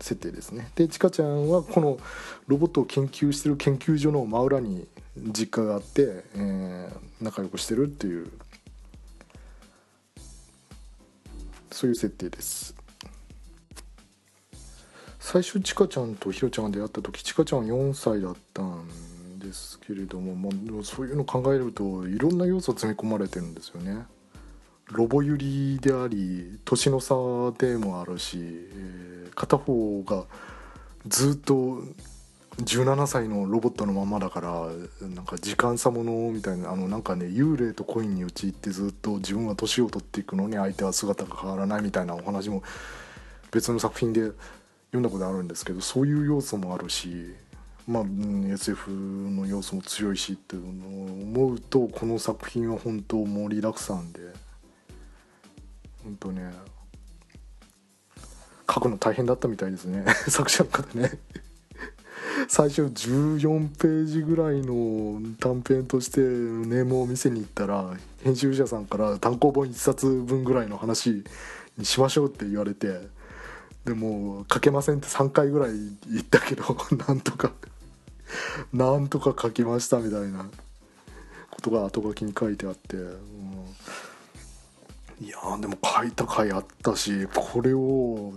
[0.00, 0.70] 設定ですね。
[0.76, 1.98] でちかちゃんはこの
[2.46, 4.86] ロボットを研究してる研究所の真裏に
[5.16, 8.30] 実家があって、えー、仲良くしてるっていう
[11.70, 12.74] そういう設定です。
[15.20, 20.48] 最初ちかちゃんとひろちゃんが出会った時ちかちゃんは4歳だったんですけれども、ま
[20.80, 24.06] あ、そういうの考えるといろんな要素詰め込まれてるんですよね。
[24.92, 27.14] ロボユリであり年の差
[27.58, 30.24] でもあるし、えー、片方が
[31.06, 31.82] ずっと
[32.62, 34.68] 17歳のロボットのままだから
[35.08, 42.62] なんか時間差ものみたいなあのなんかね幽霊とコインに陥ってずっと自分は年を取っていくのに相手は姿が変わらないみたいなお話も
[43.52, 44.32] 別の作品で
[44.90, 47.34] 読んだことあるんですけどそういう要素もあるし
[47.86, 48.04] まあ、
[48.52, 54.20] SF の要素も強いしっていうのを思うとこの作品は本当盛りだくさんで
[56.08, 56.50] 本当ね
[58.70, 60.04] 書くの大変だったみたいですね。
[60.28, 61.18] 作者の方ね。
[62.48, 71.24] 最初14ページぐらいの短編としてネームを見せに行ったら編集者さんから単行本1冊分ぐらいの話
[71.76, 73.00] にしましょうって言われて
[73.84, 75.70] でも書けませんって3回ぐらい
[76.10, 76.64] 言ったけど
[77.08, 77.52] なんとか
[78.72, 80.48] なんとか書きましたみたいな
[81.58, 82.96] ことが後書きに書いてあって、
[85.20, 88.34] いやでも書いた回あったしこれを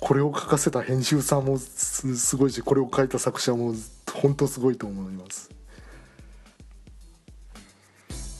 [0.00, 3.74] これを書かせた編集さんもすごいしこれを書いた作者も
[4.12, 5.50] 本当すごいと思います。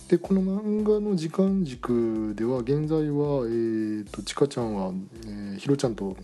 [0.09, 4.93] でこの漫画の時間軸では現在は、えーと、ちかちゃんは、
[5.25, 6.17] えー、ひろちゃんと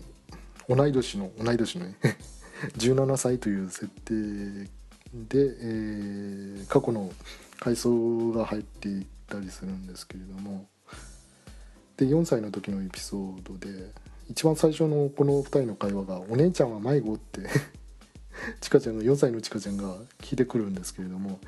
[0.69, 1.95] 同い年の同い年のね
[2.77, 4.69] 17歳という設定で、
[5.33, 7.11] えー、過去の
[7.59, 10.70] 回想が入っていったりするんですけれども。
[12.01, 13.91] で4歳の時のエピソードで
[14.27, 17.41] 一番最初のこの2人の会話が「お姉ちゃんは迷子」って
[18.59, 21.39] ちかちゃんが4歳のちかちゃんが聞いてくるんですけれども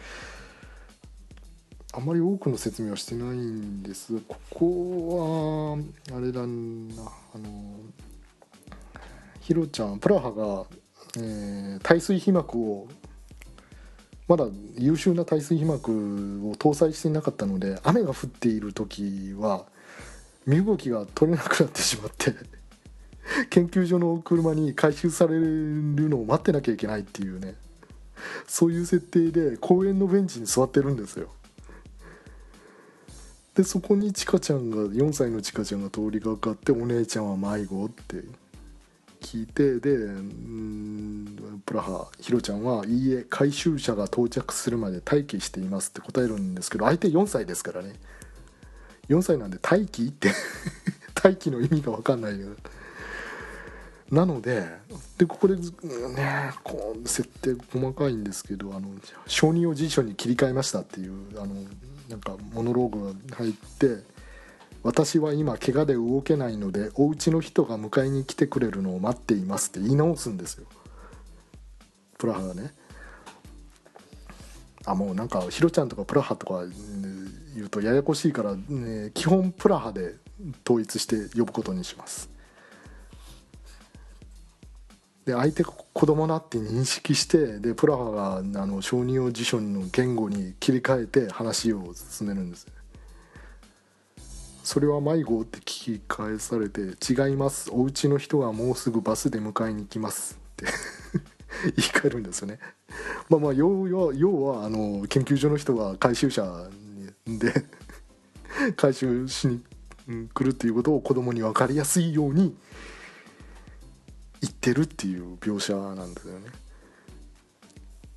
[1.91, 4.19] あまり多くの説明はしてないんです。
[4.27, 5.77] ここ
[6.11, 6.45] はあれだな
[7.33, 7.79] あの
[9.39, 10.65] ヒロちゃんプラハが、
[11.17, 12.87] えー、耐水被膜を
[14.27, 14.45] まだ
[14.77, 15.91] 優秀な耐水被膜
[16.47, 19.65] を搭載していなかったので雨が降っている時は
[20.45, 22.33] 身動きが取れなくなってしまって
[23.49, 27.55] 研究所の車に回収されるのを待ってなきゃいけないっていうね。
[28.47, 31.29] そういう設定で公園のベンチに座ってるんですよ。
[33.55, 38.23] でそこにちかちゃんが4歳のちかちゃんが通りがかって「お姉ちゃんは迷子」って
[39.21, 47.93] 聞いてでうんプラハヒロちゃんは「いいえ回収車が到着するまで待機しています」って答えるんですけど相手4歳ですからね。
[49.09, 50.31] 4歳なんで待機って
[51.23, 52.49] 待機の意味が分かんないよ。
[54.11, 54.67] なので
[55.17, 58.89] でここでねこう設定細かいんですけどあの
[59.25, 61.55] 承認を辞書に切り替えましたっていうあの
[62.09, 64.03] なんかモノローグが入って
[64.83, 70.67] 「私は今怪我で動けないのでお家の人が迎えに来てくれるのを待っています」って言い直すんですよ。
[72.19, 72.73] プラハがね。
[74.85, 76.63] あもうなんかヒロちゃんとかプラハとか
[77.55, 80.15] 言うとややこしいから、ね、基本プラハで
[80.65, 82.29] 統一して呼ぶことにします。
[85.25, 92.67] で相手が子供だって認識してでプラハがあの小児用辞書の言語に切り替えて話を進めるんです。
[94.63, 97.69] それは迷子って聞き返されて「違います。
[97.71, 100.65] お家の人はもうすぐバスで迎えに来ます」って。
[101.63, 102.59] 言い換えるんですよね
[103.29, 106.69] まあまあ要は要はあの研究所の人が回収車
[107.25, 107.53] で
[108.75, 109.61] 回収しに
[110.33, 112.55] 来るっていうことを子供に分かりやすいように
[114.41, 116.47] 言ってるっていう描写なんですよね。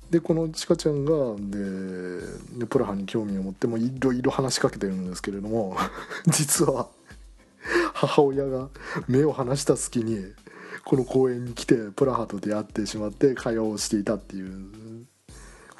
[0.09, 5.75] でこのちかちゃんがでプラハに興味を持ってもいろいろ話しかけてるんですけれども
[6.27, 6.87] 実は
[7.93, 8.69] 母親が
[9.07, 10.33] 目を離した隙に
[10.87, 15.05] この公園に来てプラハと出会ってしまって会話をしていたっていう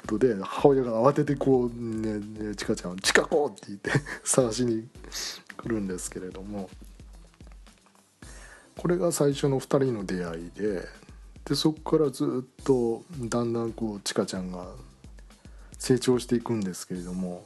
[0.02, 3.90] ことで母親が慌ててこう「ねねちかちゃん近こう」って言って
[4.22, 4.86] 探しに
[5.56, 6.68] 来るんですけれども。
[8.76, 10.86] これが最初の2人の出会いで
[11.46, 14.68] でそこからずっとだんだんこうちかちゃんが
[15.78, 17.44] 成長していくんですけれども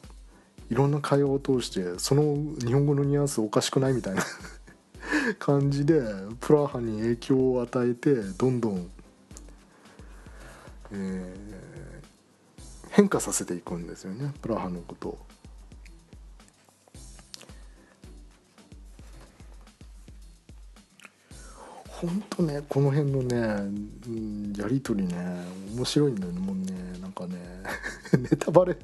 [0.68, 4.22] いろんな会話を通してその日本語のニュアンスおかしくないみたいな
[5.38, 6.02] 感じで
[6.40, 8.90] プラハに影響を与えてどんどん、
[10.92, 15.18] えー、変化させていくんですよねプラハのことを。
[22.02, 23.36] ほんとねこの辺のね、
[24.08, 25.14] うん、やり取りね
[25.76, 27.36] 面白いんだよねもうねなんかね
[28.18, 28.76] ネタバレ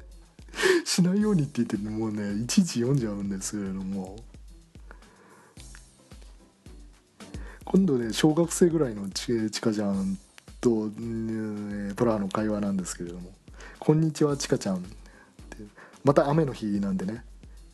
[0.85, 4.15] しないようにって言ってもうねいちいち読んじゃうんですけれども
[7.71, 10.17] 今度ね小学生ぐらいのちちかちゃん
[10.59, 13.29] と、ね、プラの会話なんですけれども
[13.77, 14.83] 「こんにちはちかちゃん」
[16.03, 17.23] また雨の日なんでね。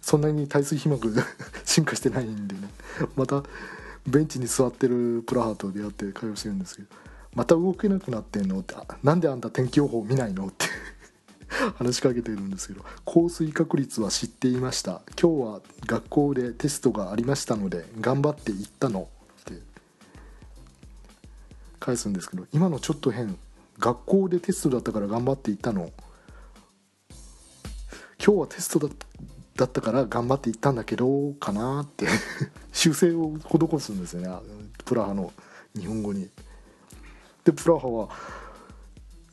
[0.01, 1.15] そんなに耐水被膜
[1.65, 2.69] 進化してないんでね。
[3.15, 3.41] また
[4.05, 6.89] ベンチに座ってるプラハと出会って会話してるんですけど
[7.33, 10.65] 「また動けなくなってんの?」って「なんであんた天気予報見ないの?」って。
[11.77, 15.01] 話しかけてるんですけど「降水確率は知っていました。
[15.19, 19.07] 今日は学校でテストがありましたので頑張って行ったの」
[21.85, 23.37] 返すんですけど今のちょっと変
[23.77, 25.91] 学校でテストだったから頑張って行ったの
[28.23, 28.89] 今日はテスト
[29.55, 32.07] だったから頑張って行ったんだけどかなって
[32.73, 34.29] 修正を施すんですよね
[34.83, 35.31] プラハの
[35.77, 36.29] 日本語に。
[37.43, 38.09] でプラハは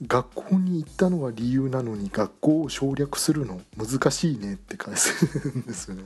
[0.07, 6.05] 学校に行ったのが理由なのに学校を省略するの難しいねって返すんですよね。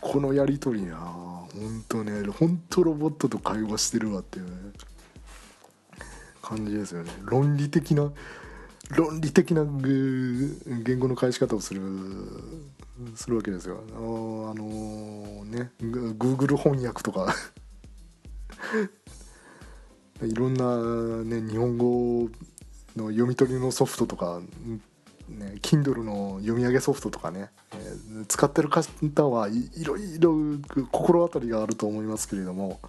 [0.00, 1.23] このやり取りな
[1.54, 4.50] ほんとねほんとロボットと会話してるわっていうね
[6.42, 8.12] 感じですよね論理的な
[8.90, 11.80] 論理的な言語の返し方をする
[13.14, 13.82] するわけですよ。
[13.96, 17.34] あのあのね Google 翻訳とか
[20.22, 22.28] いろんな、ね、日本語
[22.96, 24.40] の読み取りのソフトとか
[25.38, 30.34] ね、Kindle の読み上げソフトとかね、えー、使ってる方はいいろいろ
[30.90, 32.80] 心当たりがあると思いますけれども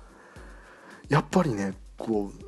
[1.09, 2.45] やっぱりねこう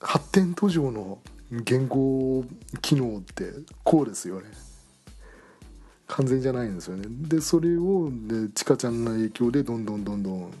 [0.00, 1.18] 発展途上の
[1.50, 2.44] 言語
[2.82, 4.44] 機能ってこうですよね。
[6.06, 7.04] 完全じゃないんですよね。
[7.08, 10.52] でそれをでちかちゃんの影響でどんどんどんどん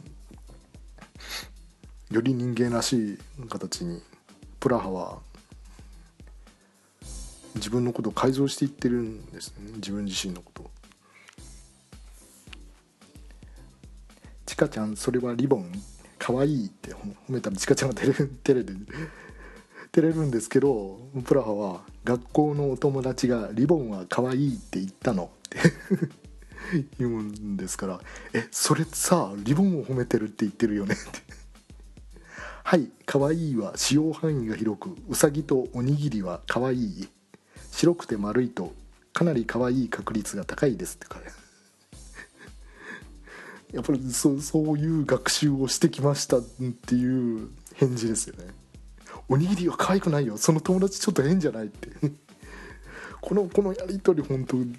[2.10, 3.18] より人間らしい
[3.48, 4.02] 形に
[4.60, 5.20] プラハは
[7.58, 9.72] 自分のことを改造していってるんですね。
[9.76, 10.70] 自分自身のことを。
[14.46, 15.70] ちかちゃんそれはリボン。
[16.18, 18.86] かわいいって褒めたらちかちゃんが照れ照れる。
[19.92, 25.30] 照れるんですけどプラハは学校のお友達がリボンはかわいいって言ったの。
[25.46, 25.58] って
[26.98, 28.00] 言うんですから
[28.34, 30.94] えそれさリボンを褒めてるって言ってるよね。
[30.94, 31.20] っ て
[32.64, 37.08] はいかわいいは使用範囲が広くうさぎとおにぎりはかわいい。
[37.78, 38.72] 白くて丸いと
[39.12, 41.20] かなり可愛い確率が高いですってか
[43.72, 48.46] やっぱりそそういう学習をしてきましたっていう返事ですよね。
[49.28, 50.36] おにぎりは可愛くないよ。
[50.38, 51.90] その友達ちょっと変じゃないって。
[53.20, 54.74] このこのやり取り本当ね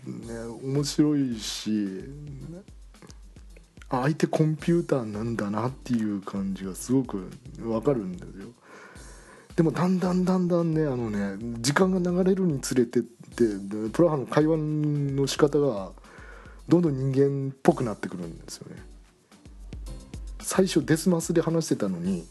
[0.63, 2.03] 面白いし
[3.89, 7.31] 相手コンピューターなんだなっていう感じがすごく
[7.63, 8.49] わかるんですよ。
[9.59, 13.43] でもだんだんだんだんねあのね時間が流れるにつれてって
[13.91, 15.91] プラハの会話の仕方が
[16.69, 18.81] どんどん人間っぽくなってくるんですよね
[20.39, 22.25] 最初デスマスで話してたのに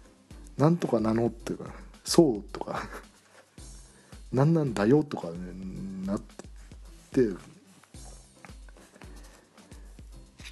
[0.58, 1.72] 「なんとかなの?」っていうか
[2.04, 2.82] 「そう」とか
[4.30, 5.34] 「何なんだよ」とか、ね、
[6.04, 6.20] なっ
[7.10, 7.38] てよ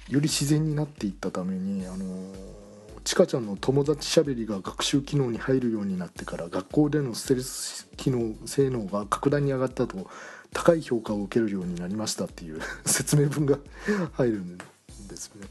[0.09, 2.64] り自然になっていったためにあのー
[3.05, 10.07] ちかちゃんの友達しゃべりが学習機能に入るようになってから学校でのステルス機能性能が格段に上がったと
[10.51, 13.59] 高い評価を受けるようになりましたっていう 説明文が
[14.13, 14.63] 入るんで
[15.15, 15.47] すね。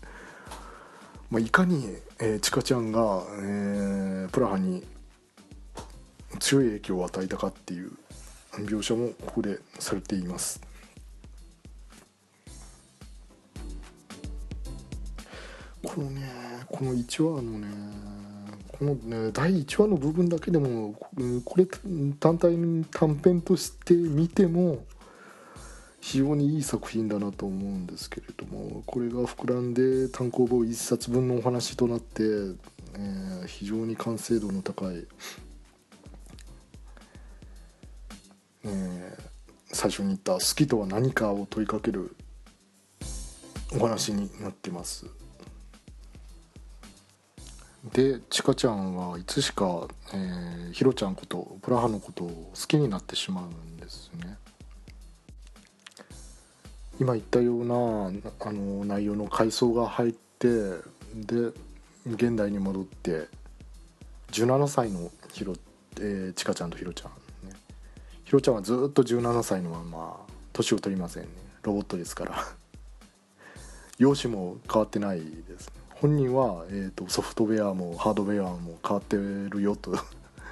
[1.31, 4.85] まあ、いかに、えー、ちかちゃんが、えー、プラハに
[6.41, 7.93] 強い影響を与えたかっていう
[8.53, 10.61] 描写もここでされています。
[15.85, 17.69] このねこの1話のね
[18.79, 20.95] このね第1話の部分だけでも
[21.45, 21.67] これ
[22.19, 22.57] 単体
[22.91, 24.85] 短編として見ても
[26.01, 35.07] 非常にいい作品だなと思うんですけれどもこれが膨らんで単行本1冊分のお話となって、えー、非常に完成度の高い、
[38.65, 42.15] えー、最初に言った「好きとは何か」を問いかける
[43.73, 45.07] お話になってます。
[47.95, 54.37] でちかちゃんはいつしか、えー、ひろちゃんことプラハのことを好きになってしまうんですね。
[56.99, 57.75] 今言ったような
[58.41, 60.49] あの内容の回想が入って
[61.15, 61.53] で
[62.05, 63.29] 現代に戻って
[64.33, 65.55] 17歳のひろ、
[66.01, 67.55] えー、ちかちゃんとひろちゃんね。
[68.25, 70.17] ひろちゃんはずっと17歳のまま
[70.53, 71.29] 年を取りませんね。
[71.63, 72.45] ロボットですから。
[73.99, 75.84] 容姿も変わってないですね。
[76.05, 79.99] 本人は、えーと、ソフトウェアもハードウェアも変わってるよと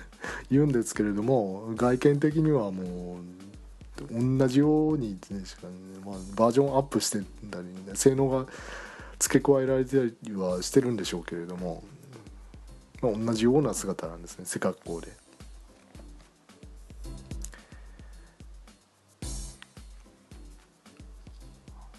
[0.51, 3.19] 言うんですけれども外見的にはも
[4.11, 5.75] う同じように、ねしか、ね、
[6.07, 7.19] まあ、バージョンアップして
[7.51, 8.47] たり、ね、性能が
[9.19, 11.85] 付け加えられたりはしてるんでしょうけれども、
[13.03, 15.13] まあ、同じような姿なんですね背格好で。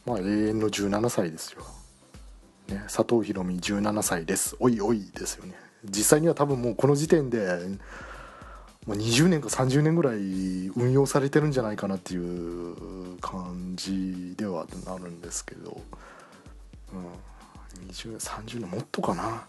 [0.08, 1.83] まあ永遠の17歳ですよ。
[2.68, 4.56] ね、佐藤博美17歳です。
[4.60, 5.54] おいおいですよね。
[5.86, 7.48] 実際には多分もうこの時点で
[8.88, 10.18] 20年か30年ぐらい
[10.76, 15.82] 運用されてるんじゃないかなっていう感じではなるんですけど、
[16.94, 16.98] う
[17.86, 19.46] ん、20年30年もっとかな。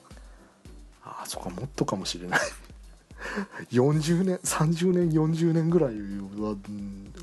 [1.04, 2.40] あそっかもっとかもしれない。
[3.70, 6.56] 40年30年40年ぐらいは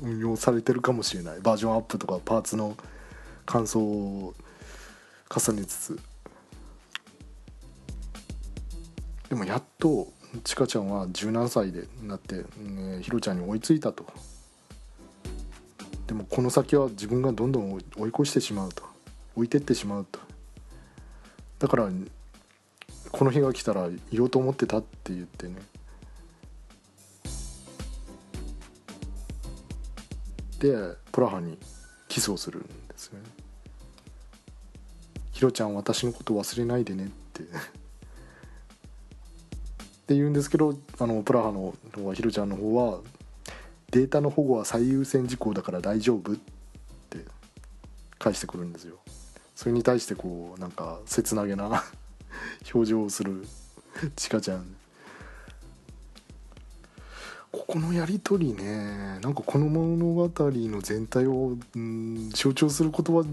[0.02, 1.40] 運用されてるかもしれない。
[1.40, 2.76] バージョンアップとかパーツの
[3.44, 4.34] 感想を
[5.34, 6.00] 重ねつつ。
[9.30, 10.08] でもやっと
[10.44, 14.04] ちかちゃんは17歳でなって、ね、ひろちゃんに追いついたと。
[16.06, 18.84] でもこの先は自分がどんどん追い越してしまうと。
[19.34, 20.20] 置いてってしまうと。
[21.58, 21.88] だから
[23.10, 25.54] この日が来たら言おうと思ってたって言ってね。
[30.58, 31.58] でプラハに
[32.08, 33.41] キスをするんですね。
[35.42, 37.42] ひろちゃん私のこと忘れないでね」って。
[37.42, 37.46] っ
[40.06, 41.74] て言うんですけどあのプラハの
[42.14, 43.00] ひろちゃんの方は
[43.90, 46.42] データの保護は最優先事項だから大丈夫って。
[48.20, 48.98] 返してくるんですよ。
[49.56, 51.82] それに対してこうなんか切なげな
[52.72, 53.44] 表情をする
[54.14, 54.76] ちかちゃん。
[57.52, 63.24] ここのやり取りねなんかこの物語の全体を、うん、象徴する言葉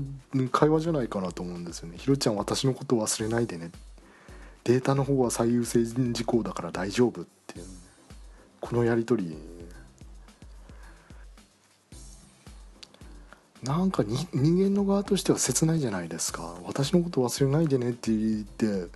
[0.52, 1.98] 会話じゃないかなと思うんですよね。
[1.98, 3.72] ひろちゃん私のこと忘れないでね。
[4.66, 7.66] データの方は最優先事項だから大丈夫っていう。
[8.60, 9.38] このやり取り。
[13.64, 16.56] なんか人間の側としては切ないじゃないですか。
[16.66, 18.88] 私のこと忘れないでねって言って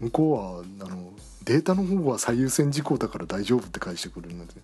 [0.00, 1.12] 向こうはあの
[1.44, 4.54] データの方は最優先事項だから大丈夫って返してくるので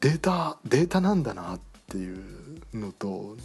[0.00, 2.20] データデータなんだなっていう
[2.74, 3.36] のと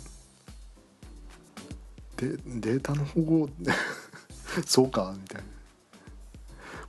[2.17, 3.49] でデータの保護
[4.65, 5.55] そうかみたいな。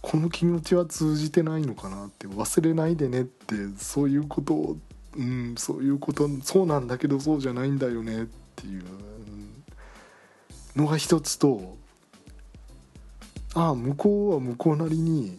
[0.06, 4.76] この気持ちは通じてないのかなって忘れないでねってそういうことを
[5.16, 8.84] うんそういうことそうなんだけどそうじゃないんだよねっていう
[10.76, 11.76] のが一つと
[13.58, 15.38] あ向こうは向こうなりに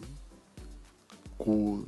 [1.38, 1.86] こう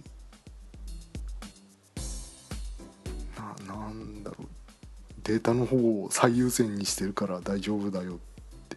[3.69, 4.47] ななんだろう。
[5.25, 8.17] データの方を最優先にしてるから大丈夫だよっ
[8.69, 8.77] て。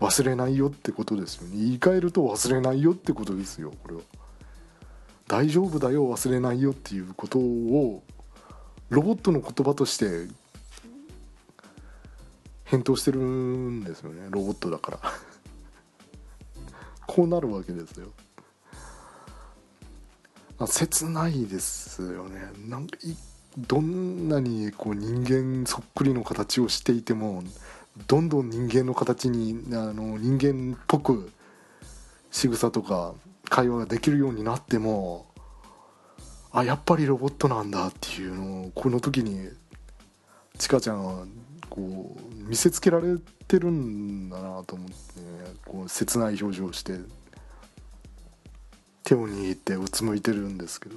[0.00, 1.56] 忘れないよってことですよね。
[1.56, 4.00] 言い換えると忘れないよってことですよこれは。
[5.26, 8.02] 大丈夫だよ忘れないよっていうことを
[8.88, 10.26] ロボットの言葉として
[12.64, 14.28] 返答してるんですよね。
[14.30, 15.27] ロボットだから。
[17.08, 18.08] こうなるわけですよ。
[20.66, 22.40] 切ないですよね。
[22.66, 22.98] なんか
[23.56, 27.42] どんなにこう人間そっくりの形をしていても
[28.06, 31.32] どんどん人間の形にあの人間っぽく
[32.30, 33.14] 仕草とか
[33.48, 35.26] 会話ができるようになっても
[36.52, 39.48] あやっぱりロボットなんだっていうのをこの時に
[40.58, 41.24] ちかちゃんは
[41.70, 43.16] こう見せつけられ
[43.48, 46.98] てるんだなと思って、ね、こう切ない表情をして
[49.02, 50.96] 手を握ってうつむいてるんですけど。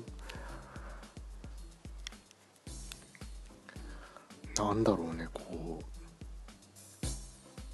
[4.58, 7.06] なんだろうねこう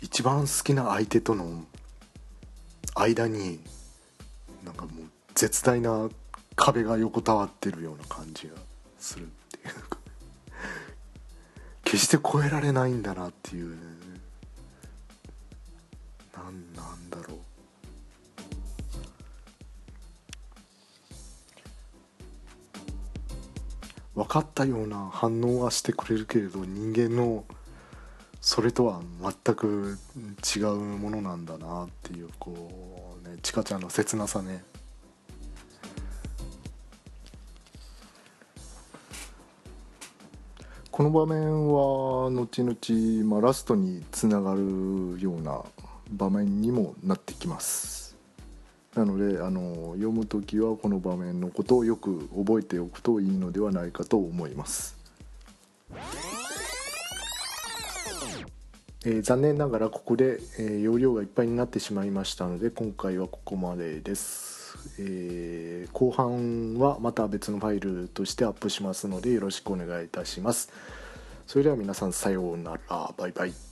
[0.01, 1.65] 一番好きな相手との
[2.95, 3.59] 間に
[4.63, 6.07] なんかもう絶大な
[6.55, 8.53] 壁が横たわってるような感じが
[8.99, 9.97] するっていうか。
[11.83, 13.77] 決して超えられないんだなっていうね。
[24.37, 27.43] かったような反応はしてくれるけれど人間の
[28.39, 29.97] それとは全く
[30.55, 34.63] 違うものなんだなっていうこうねちかちゃんの切なさね。
[40.91, 45.61] この場面は後々、まあ、ラストにつながるような
[46.09, 48.06] 場面にもなってきます。
[48.97, 54.97] なのであの読む時はこの場面のことをよく覚えておくといいのではないかと思います。
[59.05, 64.57] えー、残念ながらここで、えー、容量がいっぱいになってしまいましたので今回はここまでです。
[64.99, 70.71] えー、後半はまた別のファイルとしてアップしますのでよろしくお願いいたします。
[71.45, 73.13] それでは皆さんさようなら。
[73.15, 73.66] バイバイ。